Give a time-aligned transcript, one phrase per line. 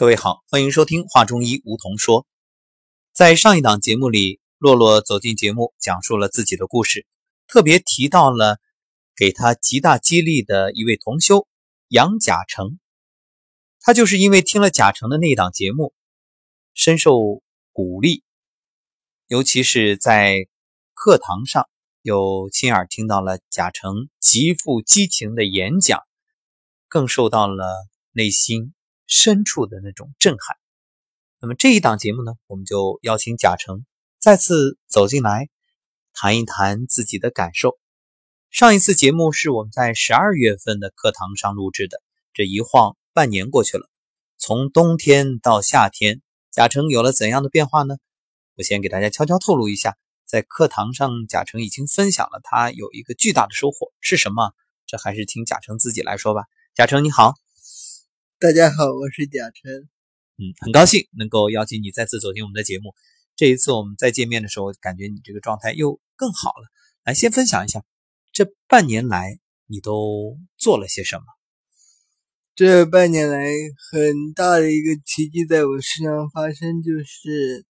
[0.00, 2.26] 各位好，欢迎收听《话中医》，梧桐说。
[3.12, 7.06] 在上一档节目里，洛洛走进节目，讲述了自己的故事，
[7.46, 8.58] 特别提到了
[9.14, 11.46] 给他极大激励的一位同修
[11.88, 12.78] 杨甲成。
[13.82, 15.92] 他就是因为听了甲成的那一档节目，
[16.72, 18.24] 深受鼓励，
[19.26, 20.48] 尤其是在
[20.94, 21.68] 课堂上，
[22.00, 26.00] 又亲耳听到了甲成极富激情的演讲，
[26.88, 28.72] 更受到了内心。
[29.10, 30.56] 深处的那种震撼。
[31.40, 33.84] 那么这一档节目呢，我们就邀请贾成
[34.20, 35.48] 再次走进来，
[36.12, 37.76] 谈一谈自己的感受。
[38.50, 42.00] 上一次节目是我们在十二月份的课堂上录制的，
[42.32, 43.88] 这一晃半年过去了，
[44.38, 46.22] 从冬天到夏天，
[46.52, 47.96] 贾成有了怎样的变化呢？
[48.54, 54.52] 我先给大家悄悄透露一下，在课堂上，贾成已经分享了他有一个巨大的收获是什么？
[54.86, 56.44] 这还是听贾成自己来说吧。
[56.76, 57.34] 贾成你好。
[58.40, 59.86] 大家好，我是贾晨。
[60.38, 62.94] 嗯，很高兴能够邀请你再次走进我们的节目。
[63.36, 66.64] 这一次我们再见面的时候，感觉你这个状态又更好了。
[67.04, 67.84] 来，先分享一下
[68.32, 71.24] 这半年来你都做了些什么？
[72.54, 73.44] 这半年来，
[73.92, 77.66] 很大的一个奇迹在我身上发生，就是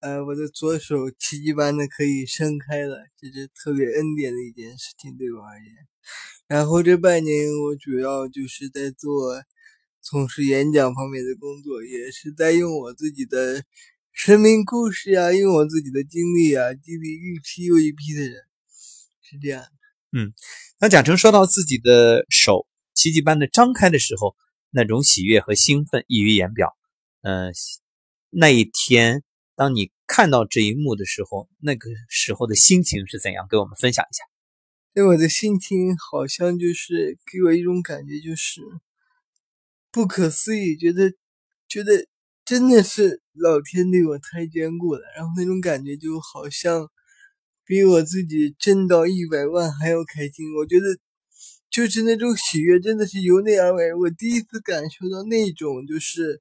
[0.00, 5.74] 呃，我的左手奇迹般的可以伸开了，这是特别恩典的一件事情对我而言。
[6.46, 9.42] 然后这半年我主要就是在做。
[10.02, 13.62] 从事演讲方面的工作，也是在用我自己的
[14.12, 18.34] 生命故事呀，用我自己的经历啊，激励一批又一批的人，
[19.20, 19.70] 是这样的。
[20.18, 20.32] 嗯，
[20.78, 24.34] 当贾成说到自己的手奇迹般的张开的时候，
[24.70, 26.76] 那种喜悦和兴奋溢于言表。
[27.20, 27.52] 嗯，
[28.30, 29.22] 那一天，
[29.54, 33.46] 当你看到这一幕的时候，那个时候的心情是怎样？
[33.50, 34.24] 给我们分享一下。
[34.94, 38.62] 对我的心情，好像就是给我一种感觉，就是。
[39.92, 41.12] 不可思议，觉得
[41.68, 42.06] 觉得
[42.44, 46.88] 真的是老天对我太眷顾了，然后那种感觉就好像
[47.64, 50.54] 比我自己挣到一百万还要开心。
[50.56, 50.86] 我觉得
[51.68, 53.92] 就是那种喜悦，真的是由内而外。
[53.94, 56.40] 我第一次感受到那种就是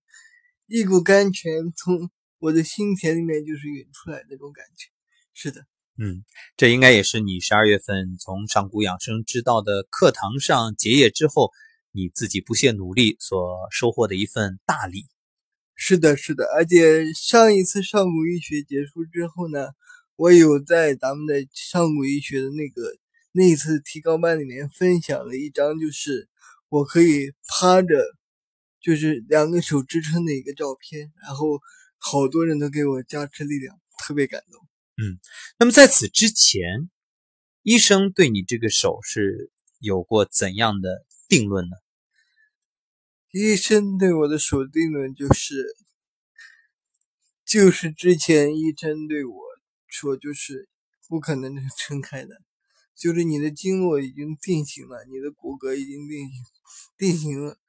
[0.68, 4.90] 一股甘泉从我的心田里面就是涌出来那种感觉。
[5.34, 5.62] 是的，
[5.98, 6.24] 嗯，
[6.56, 11.52] 这应该也是你十二月份从上古养生之道的课堂上结业之后。
[11.92, 15.08] 你自己不懈努力所收获的一份大礼，
[15.76, 16.46] 是的，是的。
[16.56, 19.70] 而且上一次上古医学结束之后呢，
[20.16, 22.96] 我有在咱们的上古医学的那个
[23.32, 26.30] 那一次提高班里面分享了一张，就是
[26.70, 28.06] 我可以趴着，
[28.80, 31.60] 就是两个手支撑的一个照片，然后
[31.98, 34.62] 好多人都给我加持力量，特别感动。
[35.02, 35.18] 嗯，
[35.58, 36.90] 那么在此之前，
[37.64, 41.06] 医生对你这个手是有过怎样的？
[41.30, 41.78] 定论呢？
[43.32, 45.76] 医生对我的手定论就是，
[47.46, 49.36] 就是之前医生对我
[49.88, 50.68] 说，就是
[51.08, 52.42] 不可能撑开的，
[52.96, 56.44] 就是你的经络已经定型了，你的骨骼已经定型
[56.98, 57.60] 定型了，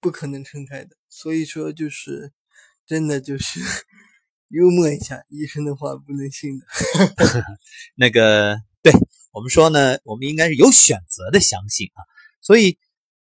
[0.00, 0.96] 不可能撑开的。
[1.08, 2.32] 所以说，就是
[2.84, 3.60] 真的就是
[4.50, 6.66] 幽默一下，医生的话不能信的。
[7.94, 8.92] 那个，对
[9.30, 12.02] 我们说呢，我们应该是有选择的相信啊。
[12.48, 12.78] 所以，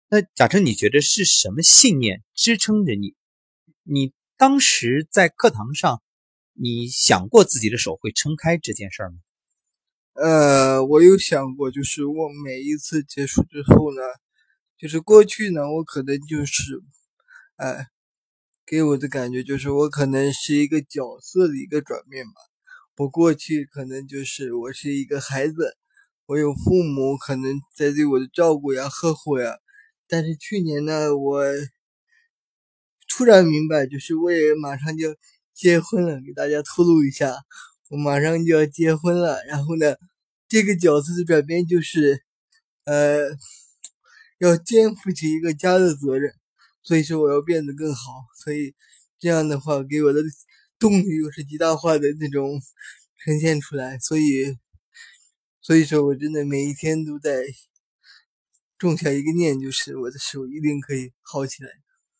[0.07, 3.13] 那贾成，你觉得是什么信念支撑着你？
[3.83, 6.01] 你当时在课堂上，
[6.53, 9.17] 你想过自己的手会撑开这件事儿吗？
[10.13, 14.01] 呃，我有想过，就是我每一次结束之后呢，
[14.77, 16.81] 就是过去呢，我可能就是，
[17.57, 17.87] 哎，
[18.65, 22.31] 给我的感觉就是我可能是一个角色的一个转变吧。
[22.95, 25.77] 我过去可能就是我是一个孩子。
[26.31, 29.57] 我有父母可能在对我的照顾呀、呵护呀，
[30.07, 31.43] 但是去年呢，我
[33.09, 35.13] 突然明白，就是我也马上就
[35.53, 37.35] 结婚了，给大家透露一下，
[37.89, 39.43] 我马上就要结婚了。
[39.45, 39.97] 然后呢，
[40.47, 42.23] 这个角色的转变就是，
[42.85, 43.27] 呃，
[44.39, 46.33] 要肩负起一个家的责任，
[46.81, 48.01] 所以说我要变得更好。
[48.41, 48.73] 所以
[49.19, 50.21] 这样的话，给我的
[50.79, 52.61] 动力又是极大化的那种
[53.25, 54.55] 呈现出来，所以。
[55.61, 57.43] 所以说，我真的每一天都在
[58.79, 61.69] 种下一个念，就是我的手一定可以好起来。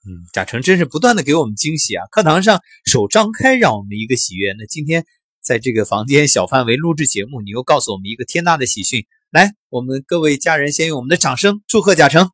[0.06, 2.06] 嗯，贾成真是不断的给我们惊喜啊！
[2.12, 4.54] 课堂上手张开，让我们一个喜悦。
[4.60, 5.06] 那今天
[5.44, 9.08] 在这个房间小范围录制节目，你又告诉我们一个天大的喜讯。
[9.32, 12.30] 来，我们各位家人先用我们的掌声祝贺贾成，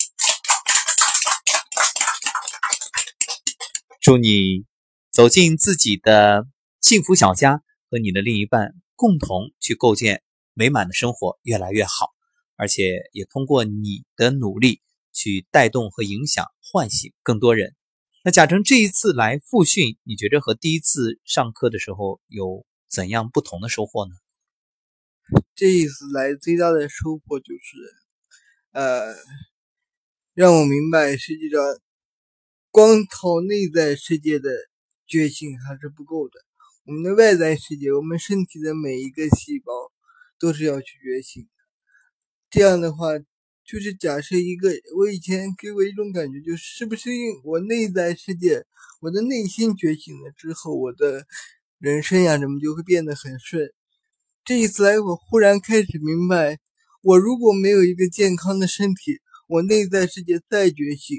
[4.01, 4.65] 祝你
[5.09, 6.47] 走进自己的
[6.81, 10.21] 幸福小家，和你的另一半共同去构建。
[10.57, 12.09] 美满的生活越来越好，
[12.55, 14.81] 而且也通过你的努力
[15.13, 17.75] 去带动和影响、唤醒更多人，
[18.23, 24.15] 那贾成这一次来复训，你觉得和第一次上课的时候有怎样不同的收获呢？
[25.53, 27.77] 这一次来最大的收获就是，
[28.71, 29.13] 呃，
[30.33, 31.61] 让我明白实际上
[32.71, 34.49] 光靠内在世界的
[35.05, 36.33] 觉醒还是不够的。
[36.85, 39.73] 我们的外在世界，我们身体的每一个细胞
[40.39, 41.49] 都是要去觉醒的。
[42.49, 43.09] 这样的话。
[43.69, 48.65] 就是假设一个，我以前给我一种感觉，就是是不是因我内在世界，
[49.01, 51.25] 我的内心觉醒了之后，我的
[51.77, 53.69] 人生呀，怎么就会变得很顺？
[54.45, 56.59] 这一次来，我忽然开始明白，
[57.01, 59.19] 我如果没有一个健康的身体，
[59.49, 61.17] 我内在世界再觉醒，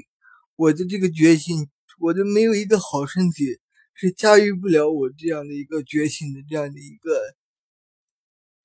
[0.55, 1.69] 我的这个觉醒，
[1.99, 3.59] 我的没有一个好身体，
[3.93, 7.11] 是驾驭不了我这样的一个觉醒的这样的一个，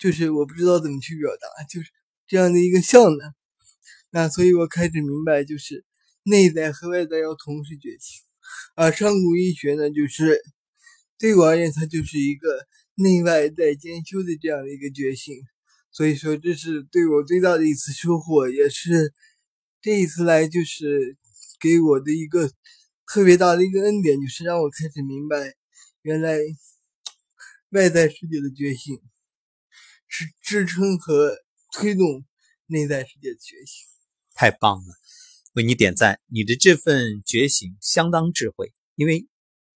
[0.05, 1.89] 就是我不知道怎么去表达，就是
[2.27, 3.21] 这样的一个效能。
[4.11, 5.83] 那所以，我开始明白，就是
[6.25, 8.21] 内在和外在要同时觉醒。
[8.77, 10.39] 而上古医学呢，就是
[11.19, 12.67] 对我而言，它就是一个
[12.97, 15.37] 内外在兼修的这样的一个觉醒。
[15.91, 19.11] 所以说，这是对我最大的一次收获，也是
[19.81, 21.17] 这一次来就是
[21.59, 22.53] 给我的一个
[23.07, 25.55] 特别大的一个恩典，就是让我开始明白，
[26.03, 26.41] 原来
[27.71, 29.01] 外在世界的觉醒
[30.17, 31.37] 是支撑和
[31.73, 32.25] 推动
[32.67, 33.85] 内在世界的觉醒。
[34.33, 34.95] 太棒了，
[35.55, 36.21] 为你点赞！
[36.27, 39.27] 你的这份觉醒相当智慧，因为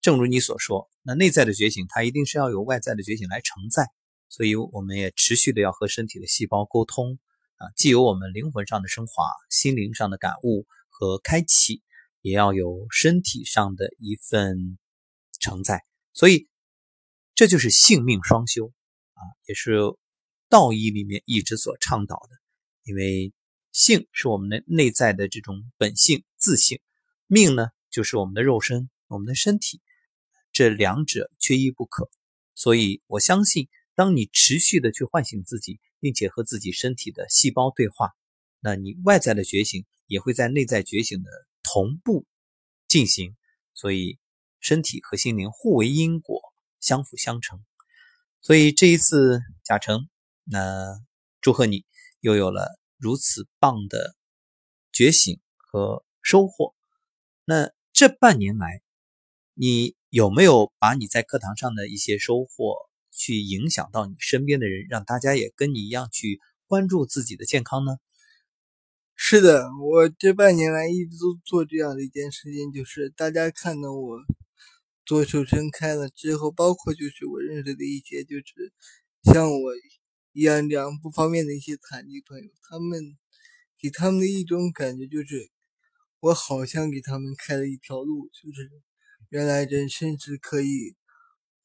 [0.00, 3.88] 正如你所说，那内在的觉醒它一定是要由外在的觉醒来承载，
[4.28, 7.18] 所以我们也持续的要和身体的细胞沟通
[7.56, 11.82] 啊，既有我们灵魂上的升华、心灵上的感悟和开启，
[12.20, 14.78] 也要有身体上的一份
[15.40, 15.82] 承载，
[16.12, 16.48] 所以
[17.34, 18.72] 这就是性命双修
[19.14, 19.80] 啊，也是
[20.48, 22.36] 道义里面一直所倡导的，
[22.84, 23.32] 因为。
[23.70, 26.80] 性是我们的内在的这种本性自性，
[27.26, 29.80] 命呢就是我们的肉身，我们的身体，
[30.52, 32.10] 这两者缺一不可。
[32.54, 38.14] 所以我相信，当你持续的去唤醒自己，并且和自己身体的细胞对话，
[38.58, 41.30] 那你外在的觉醒也会在内在觉醒的
[41.62, 42.26] 同步
[42.88, 43.36] 进行。
[43.74, 44.18] 所以
[44.58, 46.40] 身体和心灵互为因果，
[46.80, 47.62] 相辅相成。
[48.40, 50.08] 所以这一次贾成，
[50.50, 51.00] 那
[51.40, 51.84] 祝贺你
[52.20, 52.78] 又有了。
[53.00, 54.16] 如此棒的
[54.92, 56.74] 觉醒和收获，
[57.44, 58.82] 那这半年来，
[59.54, 62.74] 你有没有把你在课堂上的一些收获
[63.12, 67.98] 去影响到你身边的人，让大家也跟你一样去关注自己的健康呢？
[69.14, 74.18] 是的，我这半年来一直都做这样的一件事情，就是大家看到我
[75.06, 78.72] 左手撑开了之后，包括就是我认识的一些，就是
[79.22, 79.72] 像我。
[80.32, 83.16] 一样这样不方便的一些残疾朋友，他们
[83.80, 85.50] 给他们的一种感觉就是，
[86.20, 88.70] 我好像给他们开了一条路，就是
[89.30, 90.94] 原来人生是可以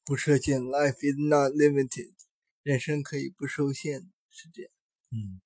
[0.05, 2.13] 不设限，Life is not limited，
[2.63, 4.01] 人生可以不受限，
[4.31, 4.71] 是这样。
[5.11, 5.41] 嗯，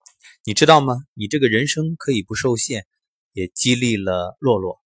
[0.46, 1.04] 你知道吗？
[1.14, 2.86] 你这个人生可以不受限，
[3.34, 4.82] 也激励了洛洛。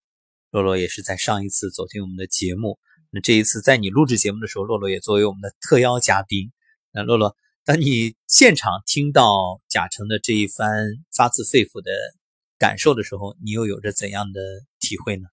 [0.49, 2.79] 洛洛也是在上一次走进我们的节目，
[3.11, 6.51] 那这一次在你录制节目的时候，洛洛也作为我们的特邀嘉宾。
[6.91, 7.35] 那洛洛。
[7.63, 11.91] 当你现场听到贾成的这一番发自肺腑的
[12.57, 14.41] 感受的时候，你又有着怎样的
[14.79, 15.27] 体会呢？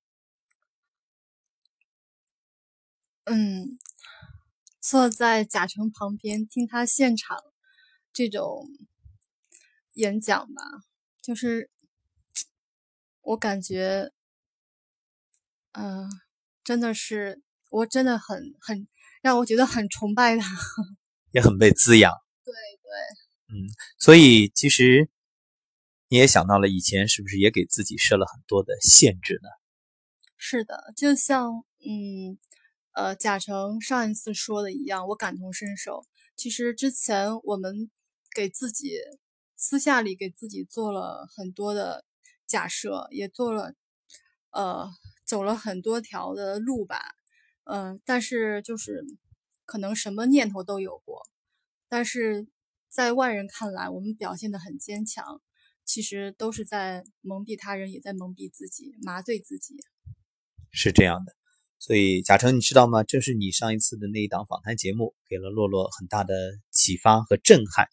[3.25, 3.79] 嗯，
[4.81, 7.39] 坐在贾成旁边听他现场
[8.13, 8.69] 这种
[9.95, 10.63] 演讲吧，
[11.23, 11.71] 就是
[13.23, 14.13] 我感觉，
[15.73, 16.09] 嗯，
[16.63, 18.87] 真的是，我真的很很
[19.23, 20.55] 让我觉得很崇拜他。
[21.31, 22.13] 也很被滋养，
[22.45, 23.69] 对对，嗯，
[23.99, 25.11] 所以其实
[26.09, 29.49] 你也想到了以前是不是也给自己设了很多的限制呢？
[30.39, 32.39] 是的，就像嗯
[32.95, 36.07] 呃贾成上一次说的一样，我感同身受。
[36.35, 37.91] 其实之前我们
[38.35, 38.93] 给自己
[39.57, 42.05] 私下里给自己做了很多的
[42.47, 43.75] 假设，也做了
[44.53, 44.89] 呃
[45.27, 47.01] 走了很多条的路吧，
[47.65, 49.05] 嗯，但是就是。
[49.69, 51.29] 可能什么念头都有过，
[51.91, 52.49] 但是
[52.89, 55.43] 在外人看来，我们表现得很坚强，
[55.85, 59.77] 其实都是在蒙蔽他人，也在蒙蔽自己，麻醉自己。
[60.71, 61.37] 是这样的，
[61.79, 63.05] 所以贾成，你知道吗？
[63.05, 66.35] 正是你上一次的那一档访谈节目，给了洛洛很大的
[66.71, 67.89] 启发和震撼，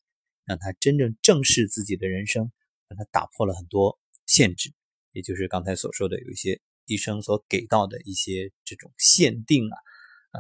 [0.46, 2.54] 让他真正正视自己的人生，
[2.88, 4.74] 让他打破了很多限制，
[5.12, 9.76] 也就是刚才所说的，有一些医生所给到的一些这种限定啊。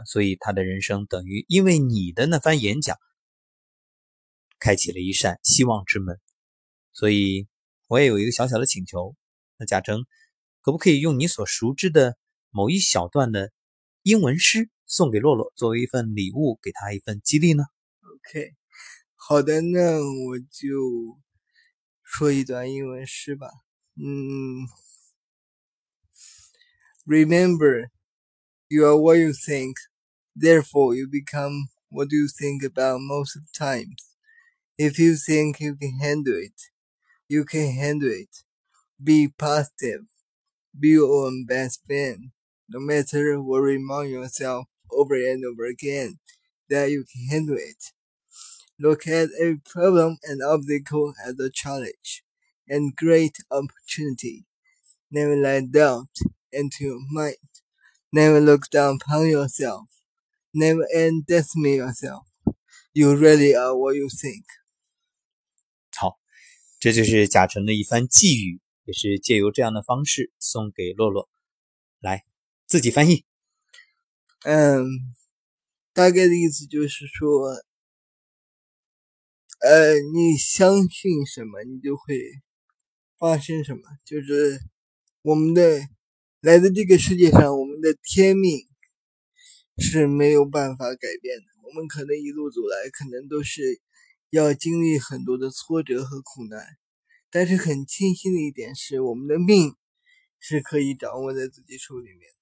[0.05, 2.97] 所以他的人生等于因为你的那番演讲，
[4.59, 6.19] 开启了一扇希望之门。
[6.91, 7.47] 所以
[7.87, 9.15] 我也有一个小小的请求，
[9.57, 10.05] 那贾成，
[10.61, 12.17] 可不可以用你所熟知的
[12.49, 13.51] 某一小段的
[14.01, 17.63] 英文诗送给洛洛，作为一份礼物，给他一份激励呢
[18.01, 18.51] ？OK，
[19.15, 21.19] 好的，那我就
[22.03, 23.49] 说一段英文诗吧。
[23.95, 24.67] 嗯
[27.05, 27.89] ，Remember,
[28.69, 29.77] you are what you think,
[30.35, 33.95] therefore you become what you think about most of the times.
[34.77, 36.61] If you think you can handle it,
[37.29, 38.43] you can handle it.
[39.03, 40.01] Be positive.
[40.79, 42.31] Be your own best friend.
[42.69, 46.19] No matter what, remind yourself over and over again
[46.69, 47.91] that you can handle it.
[48.79, 52.23] Look at every problem and obstacle as a challenge
[52.69, 54.45] and great opportunity.
[55.11, 56.09] Never let doubt
[56.53, 57.37] into your mind.
[58.11, 59.87] Never look down upon yourself.
[60.53, 62.25] Never underestimate yourself.
[62.93, 64.45] You really are what you think.
[65.97, 66.17] 好，
[66.79, 71.29] 这就是贾成的一番寄语，也是借由这样的方式送给洛洛。
[71.99, 72.23] 来，
[72.67, 73.25] 自己翻译。
[74.43, 74.85] 嗯，
[75.91, 77.49] 大概的意思就是说，
[79.59, 82.15] 呃，你相信什么，你就会
[83.17, 83.81] 发生什么。
[84.05, 84.61] 就是
[85.21, 85.81] 我们的
[86.45, 88.67] 来到这个世界上，我们的天命
[89.79, 91.45] 是没有办法改变的。
[91.63, 93.81] 我们可能一路走来，可能都是
[94.29, 96.63] 要经历很多的挫折和苦难。
[97.31, 99.75] 但是很庆幸的一点是，我们的命
[100.37, 102.37] 是可以掌握在自己手里面的。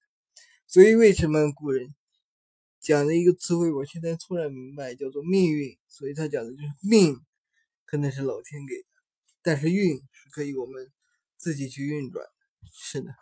[0.67, 1.95] 所以，为什么古人
[2.81, 5.77] 讲的一个词汇，我现在突然明白，叫做命运。
[5.87, 7.15] 所以他讲的就是命，
[7.85, 8.85] 可能是老天给的，
[9.41, 10.91] 但是运是可以我们
[11.37, 12.25] 自己去运转。
[12.69, 13.15] 是的，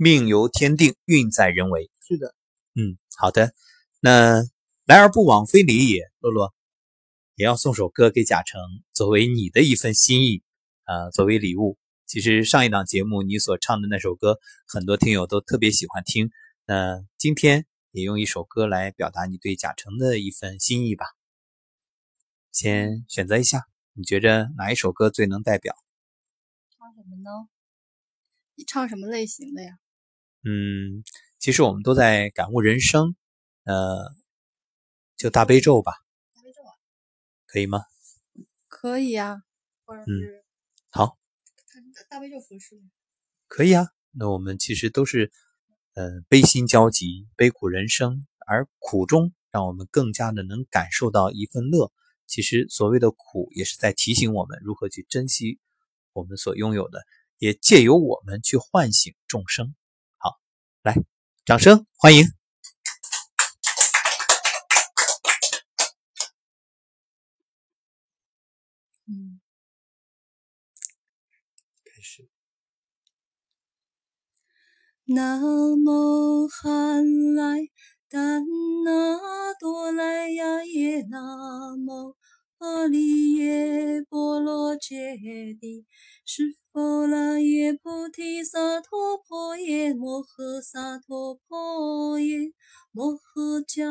[0.00, 1.90] 命由天定，运在人为。
[2.06, 2.32] 是的，
[2.76, 3.52] 嗯，好的。
[3.98, 4.44] 那
[4.84, 6.54] 来而不往非礼也，洛洛
[7.34, 8.60] 也要送首歌给贾成，
[8.92, 10.44] 作为你的一份心意。
[10.84, 11.76] 呃，作为礼物，
[12.06, 14.38] 其实上一档节目你所唱的那首歌，
[14.68, 16.30] 很多听友都特别喜欢听。
[16.64, 21.06] 那今天也用一首歌来表达你对贾成的一份心意吧。
[22.52, 25.74] 先选择一下，你觉着哪一首歌最能代表？
[26.78, 27.48] 唱什么呢？
[28.54, 29.78] 你唱什么类型的呀？
[30.44, 31.02] 嗯，
[31.38, 33.16] 其实我们都在感悟人生，
[33.64, 34.14] 呃，
[35.16, 35.92] 就大悲咒吧。
[36.34, 36.72] 大悲咒啊，
[37.46, 37.84] 可以吗？
[38.68, 39.42] 可以呀，
[39.84, 40.44] 或者是。
[40.90, 41.18] 好，
[42.08, 42.90] 大悲咒合适吗？
[43.46, 43.88] 可以啊。
[44.12, 45.30] 那我们其实都是，
[45.94, 51.92] 呃，悲心交集，悲苦人生，而苦中让我们更加的能感受到一份乐。
[52.26, 55.58] 其实所谓的苦，也是在提醒我们如何去珍惜
[56.12, 57.04] 我们所拥有的，
[57.38, 59.74] 也借由我们去唤醒众生。
[60.88, 60.94] 好，来，
[61.44, 62.24] 掌声欢迎。
[69.06, 69.40] 嗯。
[75.10, 77.68] 南无汉来
[78.10, 78.44] 丹
[78.84, 82.16] 那多来呀耶，南无
[82.58, 83.97] 阿利耶
[84.88, 85.84] 揭谛，
[86.24, 92.54] 是佛那耶菩提萨埵婆耶摩诃萨埵婆耶
[92.90, 93.84] 摩诃迦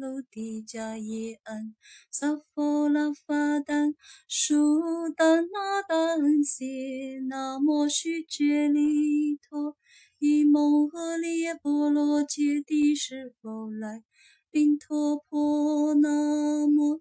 [0.00, 1.74] 卢帝迦耶安
[2.10, 3.94] 萨佛那法旦
[4.26, 9.76] 苏丹那丹悉那摩须揭利陀。
[10.18, 14.04] 以摩诃利耶波罗揭谛是佛来？
[14.50, 17.00] 宾陀婆那摩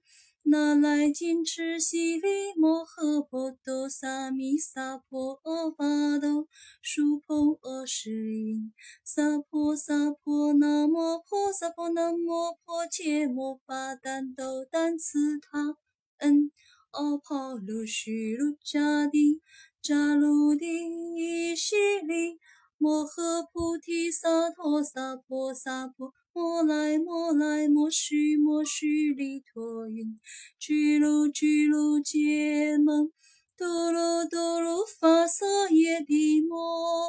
[0.51, 6.47] 那来金持悉利摩诃婆多萨弥萨婆诃多
[6.81, 15.77] 殊婆诃世音萨婆萨婆那摩婆萨婆那摩婆伽摩法旦斗旦次他
[16.17, 16.51] 恩
[16.89, 19.43] 阿婆卢须卢迦帝
[19.83, 21.75] 迦卢帝悉
[22.07, 22.39] 利。
[22.81, 30.17] 摩诃菩提萨埵萨婆萨婆摩来摩来摩须摩须利陀云，
[30.57, 33.11] 俱卢俱卢揭蒙。
[33.57, 36.57] 多罗多罗发色耶帝摩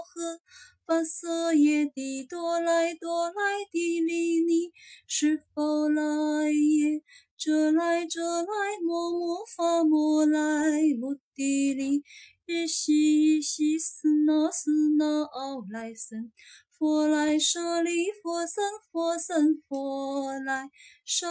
[0.03, 0.41] 诃
[0.85, 4.73] 发色耶帝多来多来帝利尼
[5.07, 7.05] 是否来耶？
[7.39, 10.41] 这来这来摩摩发摩来
[10.99, 12.03] 摩帝利。
[12.47, 16.33] 日西日西斯那斯那奥来僧，
[16.81, 20.71] 佛来舍利佛僧佛僧佛来
[21.05, 21.29] 舍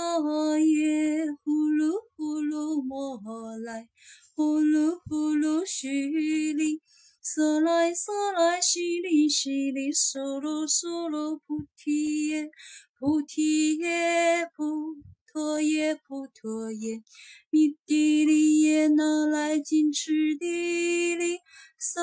[0.59, 3.89] 耶呼噜呼噜摩来
[4.35, 6.83] 呼噜呼噜须利
[7.19, 12.51] 色来色来悉利悉利娑罗娑罗菩提耶
[12.99, 14.97] 菩提耶菩。
[15.31, 17.03] 陀耶菩陀耶，
[17.51, 21.37] 弥帝利耶那来金持帝利，
[21.81, 22.01] 萨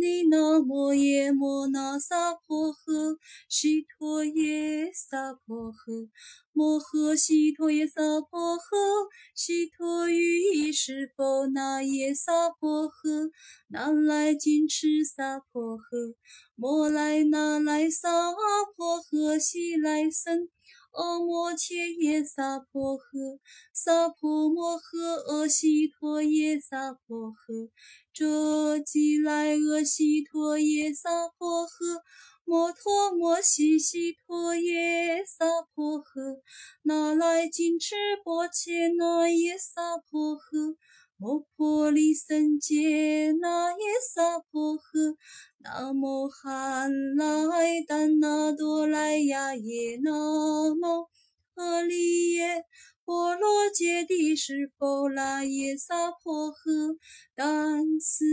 [0.00, 6.08] 尼那摩耶摩那萨婆诃，悉陀耶萨婆诃，
[6.54, 13.30] 摩诃悉陀耶萨婆诃，悉陀喻是否那耶萨婆诃，
[13.68, 16.14] 那来金持萨婆诃，
[16.54, 20.48] 摩来那来萨婆诃，悉来僧。
[20.92, 23.38] 阿摩切耶萨婆诃，
[23.72, 27.70] 萨婆摩诃阿悉陀耶萨婆诃，
[28.12, 32.02] 遮吉来阿悉陀耶萨婆诃，
[32.44, 36.42] 摩托摩悉悉陀耶萨婆诃，
[36.82, 40.76] 那来金持波切那耶萨婆诃。
[41.18, 45.16] 摩婆利僧揭那耶萨婆诃，
[45.64, 51.08] 南无汉来丹那多来呀耶，南无
[51.54, 52.64] 阿利耶
[53.04, 56.96] 波罗揭谛是否拉耶萨婆诃，
[57.36, 58.24] 但此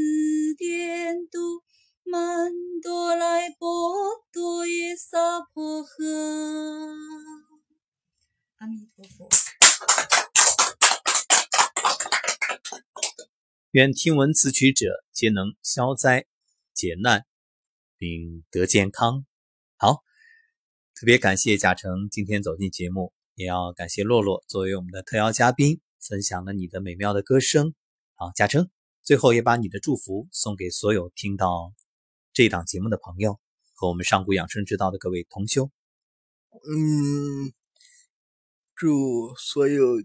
[0.57, 1.61] 殿度
[2.03, 3.67] 曼多来波
[4.33, 6.03] 多耶萨婆诃。
[8.57, 9.29] 阿弥陀佛。
[13.73, 16.25] 愿听闻此曲者皆能消灾
[16.79, 17.25] 解难，
[17.97, 19.25] 并得健康。
[19.75, 20.01] 好，
[20.95, 27.75] 特别感谢贾成今天走进节目，也要感谢洛洛作为我们的特邀嘉宾，分享了你的美妙的歌声。
[28.13, 28.69] 好，贾成，
[29.03, 31.73] 最后也把你的祝福送给所有听到
[32.31, 33.41] 这档节目的朋友
[33.73, 35.69] 和我们上古养生之道的各位同修。
[36.53, 37.51] 嗯，
[38.73, 40.01] 祝所有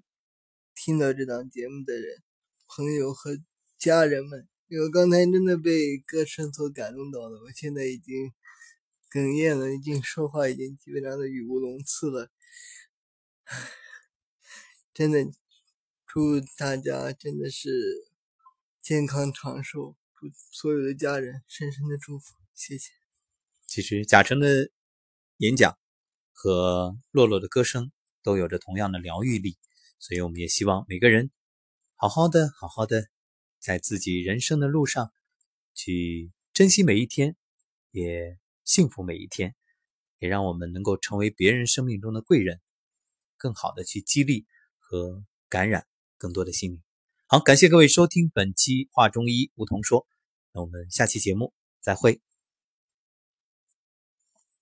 [0.75, 2.21] 听到这档节目的人、
[2.67, 3.39] 朋友和。
[3.77, 4.49] 家人们，
[4.83, 8.33] 我刚才真的被歌声所感动到了，我现在已经
[9.11, 12.31] 哽咽了，已经说话已经基本上的语无伦次了。
[14.93, 15.25] 真的，
[16.07, 17.71] 祝大家真的是
[18.83, 22.91] 健康长寿，祝所有的家人深深的祝福，谢谢。
[23.67, 24.71] 其实贾成的
[25.37, 25.79] 演讲
[26.33, 29.57] 和洛洛的歌声都有着同样的疗愈力，
[29.99, 31.31] 所以我们也希望每个人
[31.95, 33.14] 好好的，好好的。
[33.65, 35.11] 在自己人生的路上，
[35.73, 37.35] 去珍惜每一天，
[37.93, 39.55] 也幸福每一天，
[40.19, 42.61] 也让我们能够成为别人生命中的贵人，
[43.39, 44.45] 更好的去激励
[44.79, 45.87] 和感染
[46.19, 46.83] 更多的心灵。
[47.27, 50.03] 好，感谢各位收听本期《话中医梧桐说》，
[50.53, 52.21] 那我们下期节目再会。